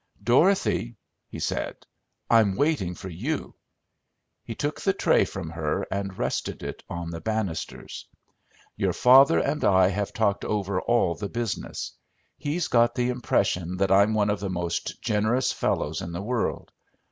"Dorothy," 0.23 0.97
he 1.29 1.37
said, 1.37 1.85
"I'm 2.27 2.55
waiting 2.55 2.95
for 2.95 3.07
you." 3.09 3.53
He 4.43 4.55
took 4.55 4.81
the 4.81 4.93
tray 4.93 5.25
from 5.25 5.51
her 5.51 5.85
and 5.91 6.17
rested 6.17 6.63
it 6.63 6.81
on 6.89 7.11
the 7.11 7.21
banisters. 7.21 8.07
"Your 8.75 8.93
father 8.93 9.37
and 9.37 9.63
I 9.63 9.89
have 9.89 10.11
talked 10.11 10.43
over 10.43 10.81
all 10.81 11.13
the 11.13 11.29
business. 11.29 11.91
He's 12.35 12.67
got 12.67 12.95
the 12.95 13.09
impression 13.09 13.77
that 13.77 13.91
I'm 13.91 14.15
one 14.15 14.31
of 14.31 14.39
the 14.39 14.49
most 14.49 14.99
generous 15.03 15.51
fellows 15.51 16.01
in 16.01 16.13
the 16.13 16.23
world. 16.23 16.71